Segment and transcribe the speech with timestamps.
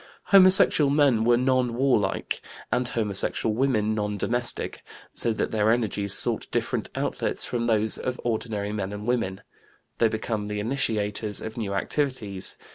[0.33, 6.49] Homosexual men were non warlike and homosexual women non domestic, so that their energies sought
[6.49, 9.41] different outlets from those of ordinary men and women;
[9.99, 12.57] they became the initiators of new activities.